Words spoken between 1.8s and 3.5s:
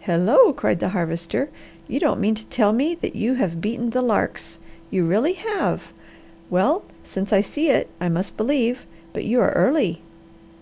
"You don't mean to tell me that you